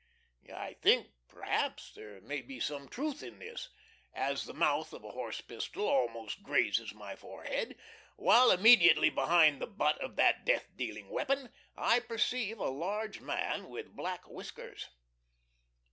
I 0.55 0.73
think 0.81 1.11
perhaps 1.27 1.91
there 1.93 2.19
may 2.21 2.41
be 2.41 2.59
some 2.59 2.89
truth 2.89 3.21
in 3.21 3.37
this, 3.37 3.69
as 4.15 4.45
the 4.45 4.53
mouth 4.55 4.93
of 4.93 5.03
a 5.03 5.11
horse 5.11 5.41
pistol 5.41 5.87
almost 5.87 6.41
grazes 6.41 6.91
my 6.91 7.15
forehead, 7.15 7.77
while 8.15 8.49
immediately 8.49 9.11
behind 9.11 9.61
the 9.61 9.67
butt 9.67 9.99
of 10.01 10.15
that 10.15 10.43
death 10.43 10.65
dealing 10.75 11.11
weapon 11.11 11.51
I 11.77 11.99
perceive 11.99 12.57
a 12.57 12.63
large 12.69 13.19
man 13.21 13.69
with 13.69 13.95
black 13.95 14.27
whiskers. 14.27 14.87